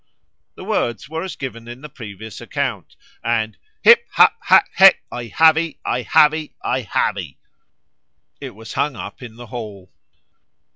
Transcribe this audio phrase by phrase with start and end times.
[0.55, 5.25] The words were as given in the previous account, and 'Hip, hip, hack, heck, I
[5.25, 7.37] have 'ee, I have 'ee, I have 'ee.'
[8.39, 9.91] It was hung up in the hall."